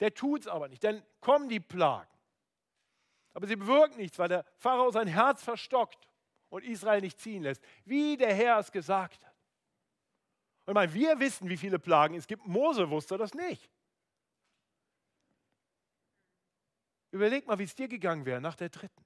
[0.01, 0.83] Der tut es aber nicht.
[0.83, 2.11] Dann kommen die Plagen.
[3.35, 6.09] Aber sie bewirken nichts, weil der Pharao sein Herz verstockt
[6.49, 9.35] und Israel nicht ziehen lässt, wie der Herr es gesagt hat.
[10.65, 12.47] Und ich meine, wir wissen, wie viele Plagen es gibt.
[12.47, 13.71] Mose wusste das nicht.
[17.13, 19.05] Überleg mal, wie es dir gegangen wäre nach der dritten,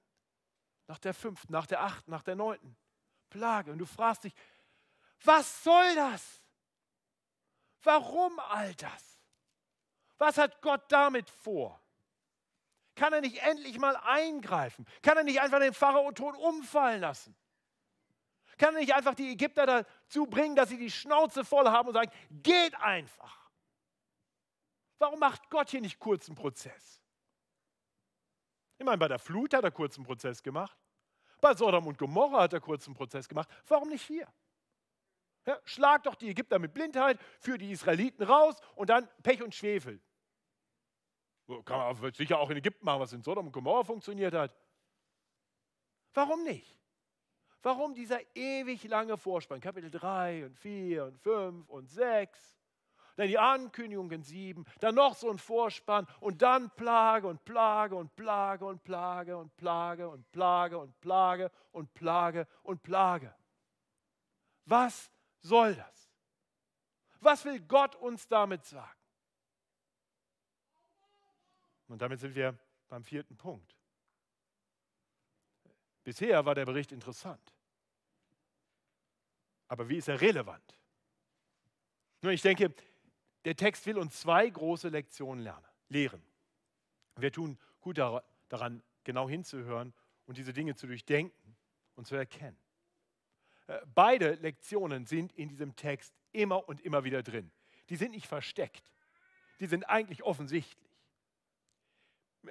[0.87, 2.75] nach der fünften, nach der achten, nach der neunten
[3.29, 3.71] Plage.
[3.71, 4.33] Und du fragst dich,
[5.23, 6.41] was soll das?
[7.83, 9.19] Warum all das?
[10.17, 11.80] Was hat Gott damit vor?
[13.01, 14.85] Kann er nicht endlich mal eingreifen?
[15.01, 17.35] Kann er nicht einfach den Pharao tot umfallen lassen?
[18.59, 21.95] Kann er nicht einfach die Ägypter dazu bringen, dass sie die Schnauze voll haben und
[21.95, 23.49] sagen, geht einfach?
[24.99, 27.01] Warum macht Gott hier nicht kurzen Prozess?
[28.77, 30.77] Ich meine, bei der Flut hat er kurzen Prozess gemacht.
[31.39, 33.49] Bei Sodom und Gomorra hat er kurzen Prozess gemacht.
[33.67, 34.27] Warum nicht hier?
[35.47, 39.55] Ja, schlag doch die Ägypter mit Blindheit, führ die Israeliten raus und dann Pech und
[39.55, 39.99] Schwefel.
[41.65, 44.55] Kann man sicher auch in Ägypten machen, was in Sodom und Gomorra funktioniert hat.
[46.13, 46.77] Warum nicht?
[47.63, 49.61] Warum dieser ewig lange Vorspann?
[49.61, 52.57] Kapitel 3 und 4 und 5 und 6.
[53.17, 54.65] Dann die Ankündigung in 7.
[54.79, 59.55] Dann noch so ein Vorspann und dann Plage und Plage und Plage und Plage und
[59.57, 63.35] Plage und Plage und Plage und Plage und Plage.
[64.65, 66.09] Was soll das?
[67.19, 69.00] Was will Gott uns damit sagen?
[71.91, 73.75] Und damit sind wir beim vierten Punkt.
[76.05, 77.53] Bisher war der Bericht interessant.
[79.67, 80.79] Aber wie ist er relevant?
[82.21, 82.73] Nun, ich denke,
[83.43, 86.23] der Text will uns zwei große Lektionen lernen, lehren.
[87.17, 89.93] Wir tun gut daran, genau hinzuhören
[90.27, 91.57] und diese Dinge zu durchdenken
[91.95, 92.57] und zu erkennen.
[93.67, 97.51] Äh, beide Lektionen sind in diesem Text immer und immer wieder drin.
[97.89, 98.93] Die sind nicht versteckt.
[99.59, 100.90] Die sind eigentlich offensichtlich.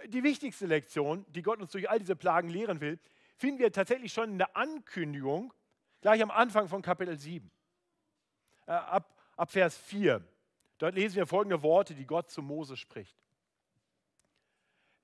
[0.07, 2.99] Die wichtigste Lektion, die Gott uns durch all diese Plagen lehren will,
[3.37, 5.53] finden wir tatsächlich schon in der Ankündigung,
[6.01, 7.51] gleich am Anfang von Kapitel 7.
[8.67, 10.23] Äh, ab, ab Vers 4.
[10.79, 13.17] Dort lesen wir folgende Worte, die Gott zu Mose spricht.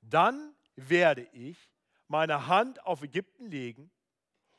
[0.03, 1.59] Dann werde ich
[2.07, 3.91] meine Hand auf Ägypten legen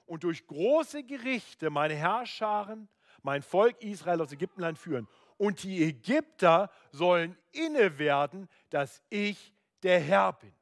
[0.05, 2.89] und durch große Gerichte meine Herrscharen,
[3.21, 5.07] mein Volk Israel aus Ägyptenland führen.
[5.37, 10.53] Und die Ägypter sollen inne werden, dass ich der Herr bin.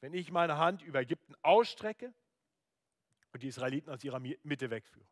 [0.00, 2.12] Wenn ich meine Hand über Ägypten ausstrecke
[3.32, 5.06] und die Israeliten aus ihrer Mitte wegführe.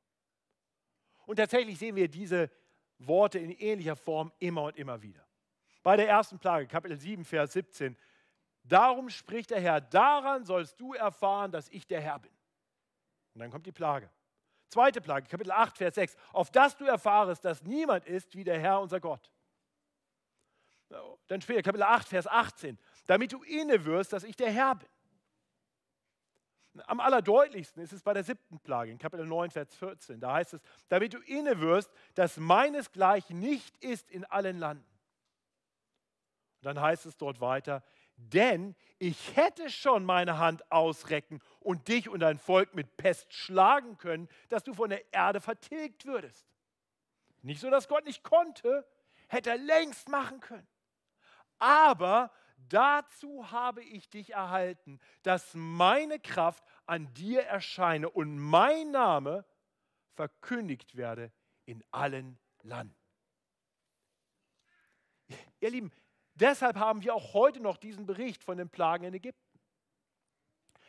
[1.26, 2.50] Und tatsächlich sehen wir diese
[2.98, 5.26] Worte in ähnlicher Form immer und immer wieder.
[5.82, 7.96] Bei der ersten Plage, Kapitel 7, Vers 17,
[8.64, 12.32] Darum spricht der Herr, daran sollst du erfahren, dass ich der Herr bin.
[13.34, 14.10] Und dann kommt die Plage.
[14.68, 16.16] Zweite Plage, Kapitel 8, Vers 6.
[16.32, 19.30] Auf dass du erfahrest, dass niemand ist wie der Herr, unser Gott.
[21.28, 22.78] Dann später, Kapitel 8, Vers 18.
[23.06, 24.88] Damit du inne wirst, dass ich der Herr bin.
[26.86, 30.20] Am allerdeutlichsten ist es bei der siebten Plage, in Kapitel 9, Vers 14.
[30.20, 34.86] Da heißt es, damit du inne wirst, dass meinesgleichen nicht ist in allen Landen.
[36.60, 37.82] Und dann heißt es dort weiter,
[38.16, 43.98] denn ich hätte schon meine Hand ausrecken und dich und dein Volk mit Pest schlagen
[43.98, 46.46] können, dass du von der Erde vertilgt würdest.
[47.42, 48.86] Nicht so, dass Gott nicht konnte,
[49.28, 50.66] hätte er längst machen können.
[51.62, 52.32] Aber
[52.70, 59.44] dazu habe ich dich erhalten, dass meine Kraft an dir erscheine und mein Name
[60.16, 61.30] verkündigt werde
[61.64, 62.96] in allen Landen.
[65.60, 65.92] Ihr Lieben,
[66.34, 69.60] deshalb haben wir auch heute noch diesen Bericht von den Plagen in Ägypten.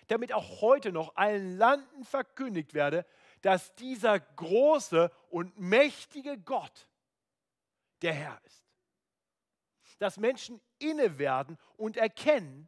[0.07, 3.05] Damit auch heute noch allen Landen verkündigt werde,
[3.43, 6.87] dass dieser große und mächtige Gott
[8.01, 8.72] der Herr ist.
[9.99, 12.67] Dass Menschen inne werden und erkennen,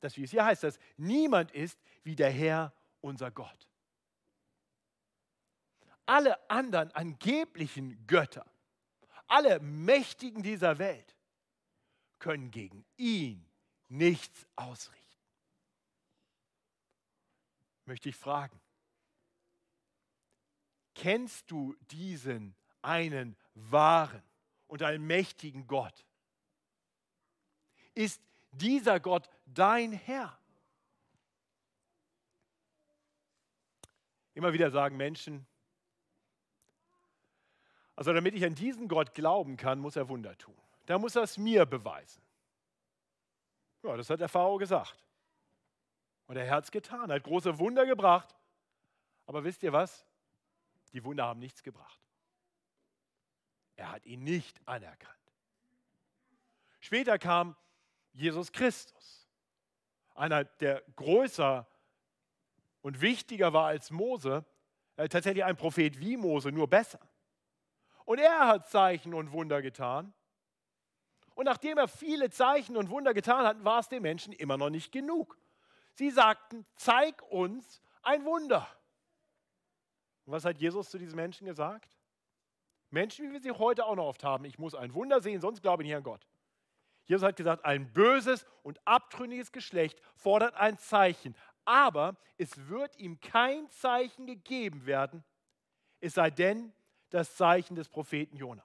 [0.00, 3.68] dass, wie es hier heißt, dass niemand ist wie der Herr, unser Gott.
[6.06, 8.46] Alle anderen angeblichen Götter,
[9.26, 11.16] alle Mächtigen dieser Welt
[12.18, 13.44] können gegen ihn
[13.88, 15.04] nichts ausrichten.
[17.84, 18.60] Möchte ich fragen,
[20.94, 24.22] kennst du diesen einen wahren
[24.66, 26.05] und allmächtigen Gott?
[27.96, 30.38] Ist dieser Gott dein Herr?
[34.34, 35.46] Immer wieder sagen Menschen,
[37.96, 40.54] also damit ich an diesen Gott glauben kann, muss er Wunder tun.
[40.84, 42.22] Da muss er es mir beweisen.
[43.82, 45.02] Ja, das hat der Pharao gesagt.
[46.26, 48.36] Und er hat es getan, hat große Wunder gebracht.
[49.24, 50.06] Aber wisst ihr was?
[50.92, 52.00] Die Wunder haben nichts gebracht.
[53.76, 55.14] Er hat ihn nicht anerkannt.
[56.80, 57.56] Später kam
[58.16, 59.28] Jesus Christus.
[60.14, 61.66] Einer, der größer
[62.80, 64.44] und wichtiger war als Mose,
[64.96, 67.00] tatsächlich ein Prophet wie Mose, nur besser.
[68.06, 70.14] Und er hat Zeichen und Wunder getan.
[71.34, 74.70] Und nachdem er viele Zeichen und Wunder getan hat, war es den Menschen immer noch
[74.70, 75.36] nicht genug.
[75.92, 78.66] Sie sagten, zeig uns ein Wunder.
[80.24, 81.98] Und was hat Jesus zu diesen Menschen gesagt?
[82.90, 85.60] Menschen, wie wir sie heute auch noch oft haben, ich muss ein Wunder sehen, sonst
[85.60, 86.26] glaube ich nicht an Gott.
[87.06, 93.20] Jesus hat gesagt, ein böses und abtrünniges Geschlecht fordert ein Zeichen, aber es wird ihm
[93.20, 95.24] kein Zeichen gegeben werden,
[96.00, 96.72] es sei denn
[97.10, 98.64] das Zeichen des Propheten Jona.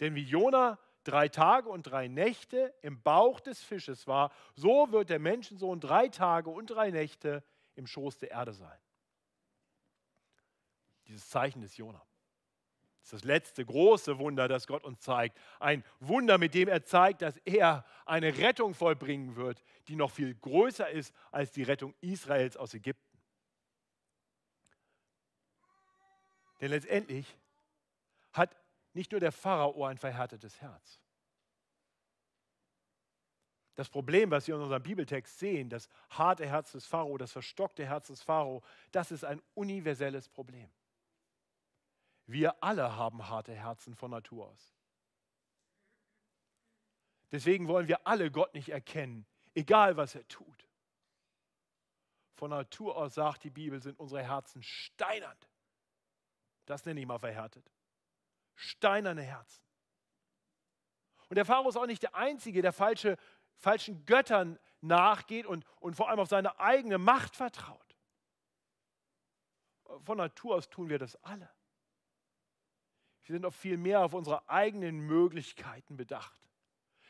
[0.00, 5.08] Denn wie Jona drei Tage und drei Nächte im Bauch des Fisches war, so wird
[5.08, 7.44] der Menschensohn drei Tage und drei Nächte
[7.76, 8.78] im Schoß der Erde sein.
[11.06, 12.04] Dieses Zeichen des Jona.
[13.06, 15.38] Das ist das letzte große Wunder, das Gott uns zeigt.
[15.60, 20.34] Ein Wunder, mit dem er zeigt, dass er eine Rettung vollbringen wird, die noch viel
[20.34, 23.16] größer ist als die Rettung Israels aus Ägypten.
[26.60, 27.38] Denn letztendlich
[28.32, 28.56] hat
[28.92, 30.98] nicht nur der Pharao ein verhärtetes Herz.
[33.76, 37.86] Das Problem, was wir in unserem Bibeltext sehen, das harte Herz des Pharao, das verstockte
[37.86, 40.68] Herz des Pharao, das ist ein universelles Problem.
[42.26, 44.74] Wir alle haben harte Herzen von Natur aus.
[47.30, 50.68] Deswegen wollen wir alle Gott nicht erkennen, egal was er tut.
[52.34, 55.48] Von Natur aus sagt die Bibel, sind unsere Herzen steinernd.
[56.66, 57.70] Das nenne ich mal verhärtet.
[58.54, 59.64] Steinerne Herzen.
[61.28, 63.16] Und der Pharao ist auch nicht der Einzige, der falsche,
[63.56, 67.96] falschen Göttern nachgeht und, und vor allem auf seine eigene Macht vertraut.
[70.04, 71.48] Von Natur aus tun wir das alle.
[73.26, 76.40] Wir sind oft viel mehr auf unsere eigenen Möglichkeiten bedacht.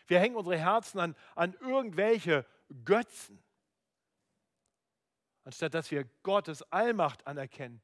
[0.06, 2.46] Wir hängen unsere Herzen an, an irgendwelche
[2.84, 3.42] Götzen,
[5.44, 7.82] anstatt dass wir Gottes Allmacht anerkennen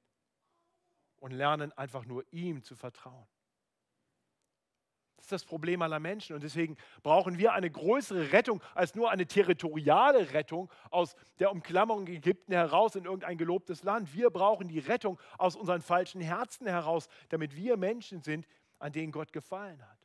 [1.19, 3.29] und lernen einfach nur ihm zu vertrauen.
[5.23, 6.35] Das ist das Problem aller Menschen.
[6.35, 12.09] Und deswegen brauchen wir eine größere Rettung als nur eine territoriale Rettung aus der Umklammerung
[12.09, 14.13] Ägypten heraus in irgendein gelobtes Land.
[14.15, 18.49] Wir brauchen die Rettung aus unseren falschen Herzen heraus, damit wir Menschen sind,
[18.81, 19.99] an denen Gott gefallen hat.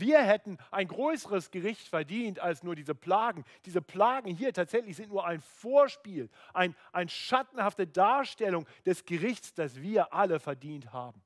[0.00, 3.44] Wir hätten ein größeres Gericht verdient als nur diese Plagen.
[3.66, 9.82] Diese Plagen hier tatsächlich sind nur ein Vorspiel, ein, eine schattenhafte Darstellung des Gerichts, das
[9.82, 11.22] wir alle verdient haben.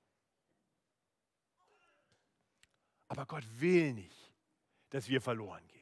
[3.09, 4.35] Aber Gott will nicht,
[4.91, 5.79] dass wir verloren gehen.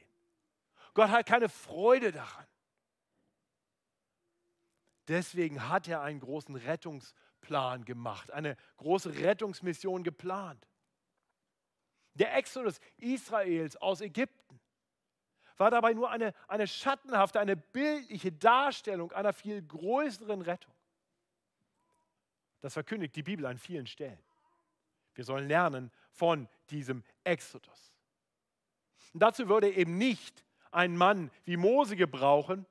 [0.93, 2.47] Gott hat keine Freude daran.
[5.07, 10.67] Deswegen hat er einen großen Rettungsplan gemacht, eine große Rettungsmission geplant.
[12.15, 14.59] Der Exodus Israels aus Ägypten
[15.57, 20.73] war dabei nur eine, eine schattenhafte, eine bildliche Darstellung einer viel größeren Rettung.
[22.61, 24.23] Das verkündigt die Bibel an vielen Stellen.
[25.13, 27.93] Wir sollen lernen von diesem Exodus.
[29.13, 32.65] Und dazu würde eben nicht ein Mann wie Mose gebrauchen,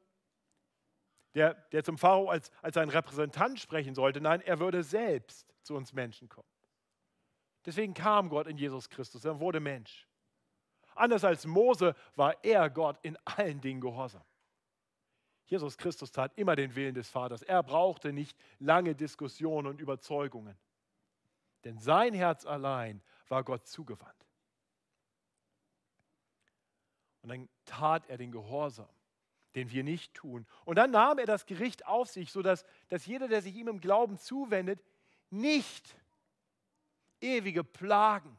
[1.34, 4.20] der, der zum Pharao als, als ein Repräsentant sprechen sollte.
[4.20, 6.48] Nein, er würde selbst zu uns Menschen kommen.
[7.64, 10.06] Deswegen kam Gott in Jesus Christus, er wurde Mensch.
[10.94, 14.24] Anders als Mose war er Gott in allen Dingen gehorsam.
[15.44, 17.42] Jesus Christus tat immer den Willen des Vaters.
[17.42, 20.56] Er brauchte nicht lange Diskussionen und Überzeugungen.
[21.64, 24.14] Denn sein Herz allein war Gott zugewandt.
[27.22, 28.88] Und dann tat er den Gehorsam,
[29.54, 30.46] den wir nicht tun.
[30.64, 33.80] Und dann nahm er das Gericht auf sich, sodass dass jeder, der sich ihm im
[33.80, 34.80] Glauben zuwendet,
[35.30, 35.96] nicht
[37.20, 38.38] ewige Plagen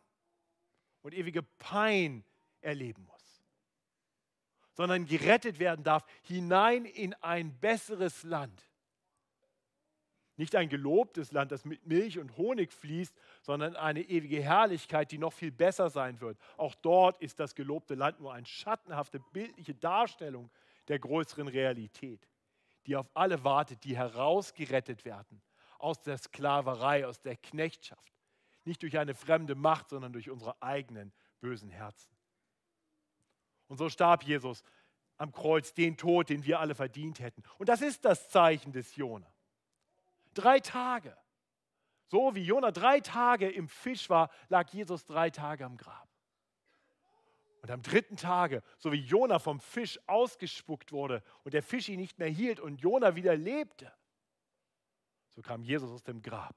[1.01, 2.23] und ewige Pein
[2.61, 3.43] erleben muss,
[4.73, 8.66] sondern gerettet werden darf hinein in ein besseres Land.
[10.37, 15.17] Nicht ein gelobtes Land, das mit Milch und Honig fließt, sondern eine ewige Herrlichkeit, die
[15.17, 16.37] noch viel besser sein wird.
[16.57, 20.51] Auch dort ist das gelobte Land nur eine schattenhafte, bildliche Darstellung
[20.87, 22.27] der größeren Realität,
[22.85, 25.41] die auf alle wartet, die herausgerettet werden
[25.79, 28.13] aus der Sklaverei, aus der Knechtschaft.
[28.63, 32.15] Nicht durch eine fremde Macht, sondern durch unsere eigenen bösen Herzen.
[33.67, 34.63] Und so starb Jesus
[35.17, 37.43] am Kreuz den Tod, den wir alle verdient hätten.
[37.57, 39.31] Und das ist das Zeichen des Jona.
[40.37, 41.17] Drei Tage.
[42.05, 46.07] So wie Jona drei Tage im Fisch war, lag Jesus drei Tage am Grab.
[47.61, 51.99] Und am dritten Tage, so wie Jona vom Fisch ausgespuckt wurde und der Fisch ihn
[51.99, 53.91] nicht mehr hielt und Jona wieder lebte,
[55.35, 56.55] so kam Jesus aus dem Grab.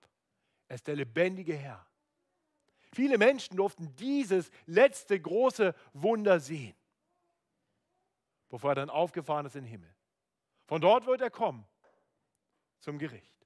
[0.69, 1.85] Er ist der lebendige Herr.
[2.93, 6.77] Viele Menschen durften dieses letzte große Wunder sehen,
[8.51, 9.95] bevor er dann aufgefahren ist in den Himmel.
[10.67, 11.67] Von dort wird er kommen
[12.79, 13.40] zum Gericht.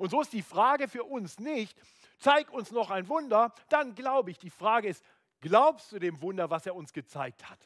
[0.00, 1.78] Und so ist die Frage für uns nicht,
[2.18, 4.38] zeig uns noch ein Wunder, dann glaube ich.
[4.38, 5.04] Die Frage ist,
[5.42, 7.58] glaubst du dem Wunder, was er uns gezeigt hat?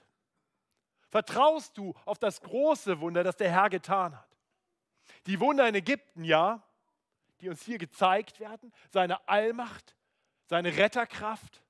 [1.10, 4.36] Vertraust du auf das große Wunder, das der Herr getan hat?
[5.26, 6.60] Die Wunder in Ägypten, ja,
[7.40, 9.94] die uns hier gezeigt werden, seine Allmacht,
[10.46, 11.62] seine Retterkraft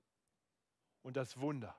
[1.03, 1.77] und das Wunder,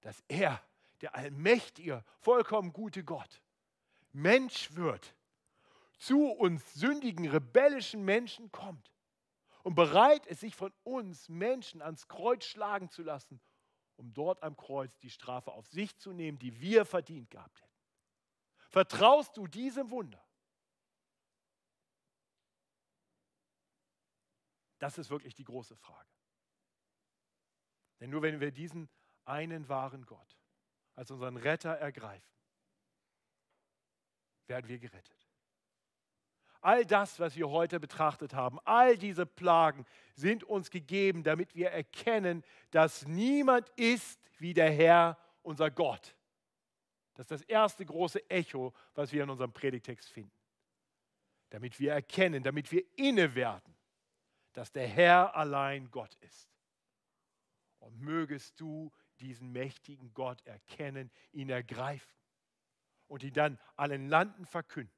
[0.00, 0.60] dass er,
[1.02, 3.40] der allmächtige, vollkommen gute Gott,
[4.12, 5.14] Mensch wird
[5.98, 8.92] zu uns sündigen, rebellischen Menschen kommt
[9.62, 13.40] und bereit ist, sich von uns Menschen ans Kreuz schlagen zu lassen,
[13.96, 17.68] um dort am Kreuz die Strafe auf sich zu nehmen, die wir verdient gehabt hätten.
[18.68, 20.24] Vertraust du diesem Wunder?
[24.78, 26.08] Das ist wirklich die große Frage.
[27.98, 28.88] Denn nur wenn wir diesen
[29.24, 30.38] einen wahren Gott
[30.94, 32.32] als unseren Retter ergreifen,
[34.46, 35.27] werden wir gerettet.
[36.60, 41.70] All das, was wir heute betrachtet haben, all diese Plagen sind uns gegeben, damit wir
[41.70, 46.16] erkennen, dass niemand ist wie der Herr, unser Gott.
[47.14, 50.32] Das ist das erste große Echo, was wir in unserem Predigtext finden.
[51.50, 53.76] Damit wir erkennen, damit wir inne werden,
[54.52, 56.50] dass der Herr allein Gott ist.
[57.78, 58.90] Und mögest du
[59.20, 62.12] diesen mächtigen Gott erkennen, ihn ergreifen
[63.06, 64.97] und ihn dann allen Landen verkünden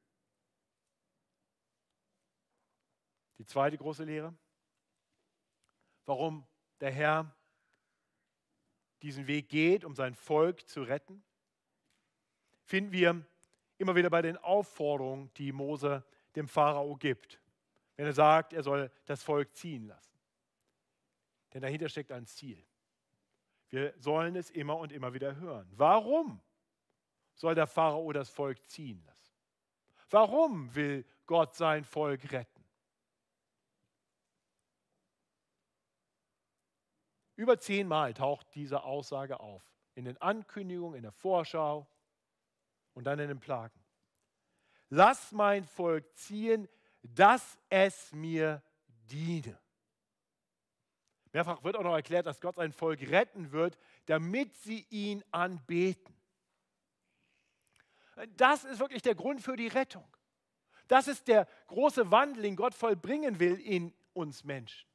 [3.40, 4.34] Die zweite große Lehre,
[6.04, 6.46] warum
[6.78, 7.34] der Herr
[9.00, 11.24] diesen Weg geht, um sein Volk zu retten,
[12.64, 13.24] finden wir
[13.78, 16.04] immer wieder bei den Aufforderungen, die Mose
[16.36, 17.40] dem Pharao gibt,
[17.96, 20.20] wenn er sagt, er soll das Volk ziehen lassen.
[21.54, 22.62] Denn dahinter steckt ein Ziel.
[23.70, 25.66] Wir sollen es immer und immer wieder hören.
[25.78, 26.42] Warum
[27.36, 29.32] soll der Pharao das Volk ziehen lassen?
[30.10, 32.59] Warum will Gott sein Volk retten?
[37.40, 39.62] Über zehnmal taucht diese Aussage auf.
[39.94, 41.88] In den Ankündigungen, in der Vorschau
[42.92, 43.80] und dann in den Plagen.
[44.90, 46.68] Lass mein Volk ziehen,
[47.00, 48.62] dass es mir
[49.10, 49.58] diene.
[51.32, 56.14] Mehrfach wird auch noch erklärt, dass Gott sein Volk retten wird, damit sie ihn anbeten.
[58.36, 60.04] Das ist wirklich der Grund für die Rettung.
[60.88, 64.89] Das ist der große Wandel, den Gott vollbringen will in uns Menschen.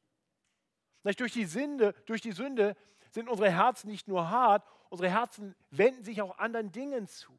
[1.13, 2.75] Durch die, Sünde, durch die Sünde
[3.11, 7.37] sind unsere Herzen nicht nur hart unsere Herzen wenden sich auch anderen Dingen zu.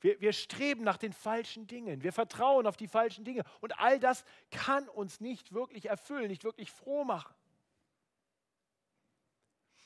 [0.00, 2.02] Wir, wir streben nach den falschen Dingen.
[2.04, 3.42] Wir vertrauen auf die falschen Dinge.
[3.60, 7.34] Und all das kann uns nicht wirklich erfüllen, nicht wirklich froh machen.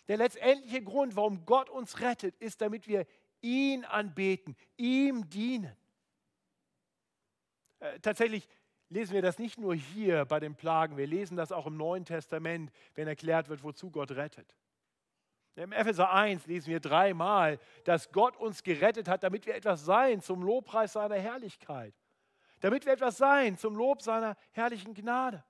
[0.09, 3.07] Der letztendliche Grund, warum Gott uns rettet, ist, damit wir
[3.41, 5.75] ihn anbeten, ihm dienen.
[7.79, 8.47] Äh, tatsächlich
[8.93, 12.05] lesen wir das nicht nur hier bei den Plagen, wir lesen das auch im Neuen
[12.05, 14.57] Testament, wenn erklärt wird, wozu Gott rettet.
[15.57, 20.23] Im Epheser 1 lesen wir dreimal, dass Gott uns gerettet hat, damit wir etwas sein
[20.23, 21.95] zum Lobpreis seiner Herrlichkeit.
[22.61, 25.45] Damit wir etwas sein zum Lob seiner herrlichen Gnade.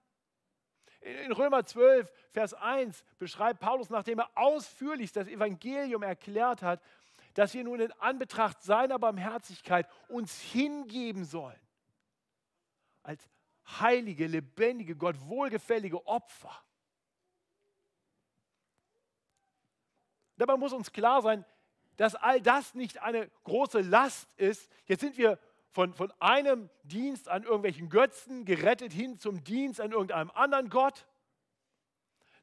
[1.00, 6.80] In Römer 12, Vers 1 beschreibt Paulus, nachdem er ausführlich das Evangelium erklärt hat,
[7.34, 11.58] dass wir nun in Anbetracht seiner Barmherzigkeit uns hingeben sollen.
[13.02, 13.28] Als
[13.66, 16.62] heilige, lebendige, Gott wohlgefällige Opfer
[20.42, 21.44] Dabei muss uns klar sein,
[21.96, 24.68] dass all das nicht eine große Last ist.
[24.86, 25.38] Jetzt sind wir
[25.70, 31.06] von, von einem Dienst an irgendwelchen Götzen gerettet hin zum Dienst an irgendeinem anderen Gott.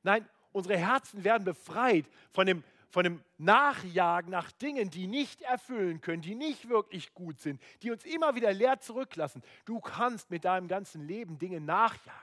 [0.02, 6.02] Nein, unsere Herzen werden befreit von dem, von dem Nachjagen nach Dingen, die nicht erfüllen
[6.02, 9.44] können, die nicht wirklich gut sind, die uns immer wieder leer zurücklassen.
[9.66, 12.20] Du kannst mit deinem ganzen Leben Dinge nachjagen.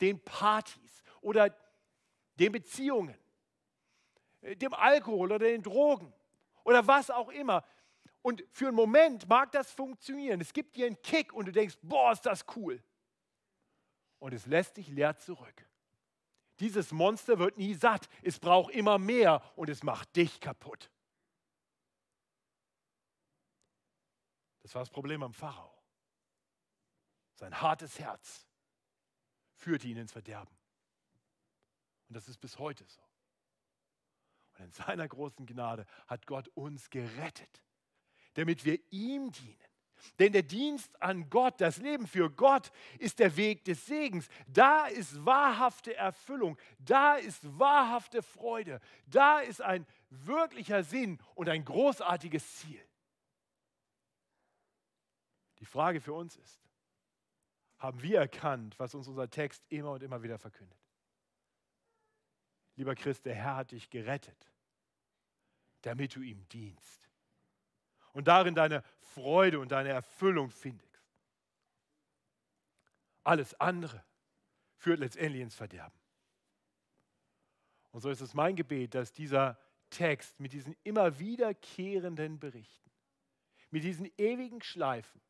[0.00, 1.54] Den Partys oder
[2.38, 3.16] den Beziehungen
[4.42, 6.12] äh, dem Alkohol oder den Drogen
[6.64, 7.64] oder was auch immer.
[8.22, 10.40] Und für einen Moment mag das funktionieren.
[10.40, 12.82] Es gibt dir einen Kick und du denkst, boah, ist das cool.
[14.18, 15.64] Und es lässt dich leer zurück.
[16.60, 18.08] Dieses Monster wird nie satt.
[18.22, 20.90] Es braucht immer mehr und es macht dich kaputt.
[24.60, 25.72] Das war das Problem am Pharao.
[27.34, 28.46] Sein hartes Herz
[29.54, 30.54] führte ihn ins Verderben.
[32.08, 33.00] Und das ist bis heute so.
[34.54, 37.62] Und in seiner großen Gnade hat Gott uns gerettet,
[38.34, 39.67] damit wir ihm dienen.
[40.18, 44.28] Denn der Dienst an Gott, das Leben für Gott ist der Weg des Segens.
[44.46, 51.64] Da ist wahrhafte Erfüllung, da ist wahrhafte Freude, da ist ein wirklicher Sinn und ein
[51.64, 52.84] großartiges Ziel.
[55.58, 56.60] Die Frage für uns ist,
[57.78, 60.78] haben wir erkannt, was uns unser Text immer und immer wieder verkündet?
[62.76, 64.52] Lieber Christ, der Herr hat dich gerettet,
[65.82, 67.07] damit du ihm dienst
[68.18, 71.00] und darin deine Freude und deine Erfüllung findest.
[73.22, 74.04] Alles andere
[74.74, 75.96] führt letztendlich ins Verderben.
[77.92, 79.56] Und so ist es mein Gebet, dass dieser
[79.90, 82.90] Text mit diesen immer wiederkehrenden Berichten,
[83.70, 85.20] mit diesen ewigen Schleifen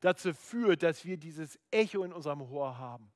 [0.00, 3.10] dazu führt, dass wir dieses Echo in unserem Ohr haben.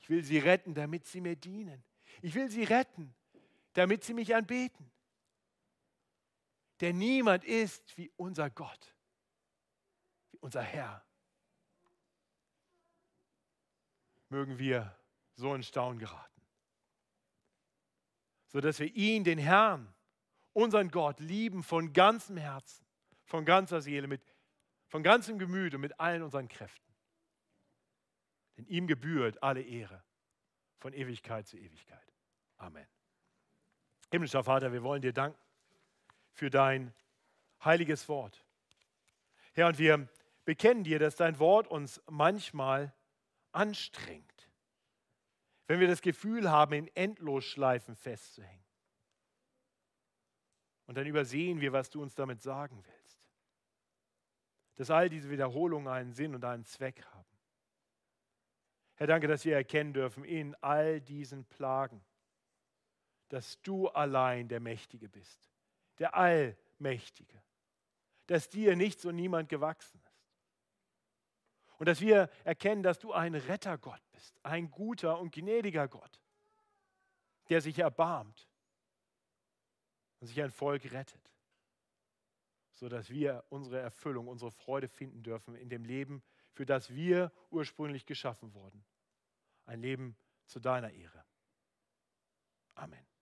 [0.00, 1.84] Ich will sie retten, damit sie mir dienen.
[2.20, 3.14] Ich will sie retten,
[3.74, 4.90] damit sie mich anbeten.
[6.80, 8.94] Denn niemand ist wie unser Gott,
[10.30, 11.04] wie unser Herr.
[14.28, 14.96] Mögen wir
[15.36, 16.42] so in Staunen geraten,
[18.48, 19.92] sodass wir ihn, den Herrn,
[20.52, 22.84] unseren Gott, lieben von ganzem Herzen,
[23.24, 24.22] von ganzer Seele, mit,
[24.88, 26.92] von ganzem Gemüt und mit allen unseren Kräften.
[28.56, 30.02] Denn ihm gebührt alle Ehre
[30.78, 32.12] von Ewigkeit zu Ewigkeit.
[32.56, 32.86] Amen.
[34.10, 35.43] Himmlischer Vater, wir wollen dir danken
[36.34, 36.92] für dein
[37.64, 38.44] heiliges Wort.
[39.54, 40.08] Herr, und wir
[40.44, 42.92] bekennen dir, dass dein Wort uns manchmal
[43.52, 44.50] anstrengt,
[45.66, 48.64] wenn wir das Gefühl haben, in Endlosschleifen festzuhängen.
[50.86, 53.24] Und dann übersehen wir, was du uns damit sagen willst.
[54.74, 57.24] Dass all diese Wiederholungen einen Sinn und einen Zweck haben.
[58.96, 62.04] Herr, danke, dass wir erkennen dürfen in all diesen Plagen,
[63.28, 65.53] dass du allein der Mächtige bist,
[65.98, 67.42] der Allmächtige,
[68.26, 70.14] dass dir nichts und niemand gewachsen ist.
[71.78, 76.20] Und dass wir erkennen, dass du ein Rettergott bist, ein guter und gnädiger Gott,
[77.48, 78.48] der sich erbarmt
[80.20, 81.30] und sich ein Volk rettet,
[82.72, 86.22] sodass wir unsere Erfüllung, unsere Freude finden dürfen in dem Leben,
[86.52, 88.84] für das wir ursprünglich geschaffen wurden.
[89.66, 90.16] Ein Leben
[90.46, 91.24] zu deiner Ehre.
[92.74, 93.13] Amen.